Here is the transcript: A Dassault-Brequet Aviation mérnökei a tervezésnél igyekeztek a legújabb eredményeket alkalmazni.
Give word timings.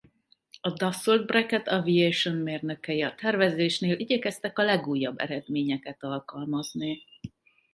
A 0.61 0.69
Dassault-Brequet 0.71 1.67
Aviation 1.67 2.35
mérnökei 2.35 3.01
a 3.01 3.15
tervezésnél 3.15 3.99
igyekeztek 3.99 4.59
a 4.59 4.63
legújabb 4.63 5.19
eredményeket 5.19 6.03
alkalmazni. 6.03 6.99